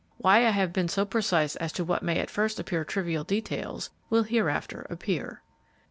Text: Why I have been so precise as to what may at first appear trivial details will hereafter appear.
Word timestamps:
Why 0.17 0.37
I 0.39 0.49
have 0.49 0.73
been 0.73 0.87
so 0.87 1.05
precise 1.05 1.55
as 1.57 1.71
to 1.73 1.83
what 1.83 2.01
may 2.01 2.17
at 2.17 2.31
first 2.31 2.59
appear 2.59 2.83
trivial 2.83 3.23
details 3.23 3.91
will 4.09 4.23
hereafter 4.23 4.87
appear. 4.89 5.43